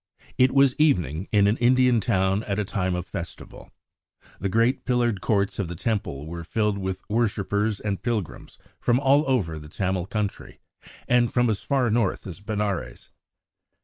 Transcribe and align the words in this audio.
It 0.39 0.51
was 0.51 0.73
evening 0.79 1.27
in 1.31 1.45
an 1.45 1.57
Indian 1.57 2.01
town 2.01 2.41
at 2.45 2.57
a 2.57 2.65
time 2.65 2.95
of 2.95 3.05
festival. 3.05 3.69
The 4.39 4.49
great 4.49 4.83
pillared 4.83 5.21
courts 5.21 5.59
of 5.59 5.67
the 5.67 5.75
Temple 5.75 6.25
were 6.25 6.43
filled 6.43 6.79
with 6.79 7.07
worshippers 7.07 7.79
and 7.79 8.01
pilgrims 8.01 8.57
from 8.79 8.99
all 8.99 9.23
over 9.29 9.59
the 9.59 9.69
Tamil 9.69 10.07
country 10.07 10.59
and 11.07 11.31
from 11.31 11.51
as 11.51 11.61
far 11.61 11.91
north 11.91 12.25
as 12.25 12.39
Benares. 12.39 13.09